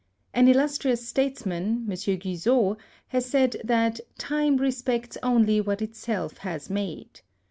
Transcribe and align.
An 0.33 0.47
illustrious 0.47 1.07
states 1.07 1.45
man, 1.45 1.85
Monsieur 1.85 2.15
Guizot, 2.15 2.75
has 3.09 3.27
said 3.27 3.57
that 3.63 3.99
time 4.17 4.57
respects 4.57 5.15
only 5.21 5.61
what 5.61 5.79
itself 5.79 6.39
has 6.39 6.71
made. 6.71 7.21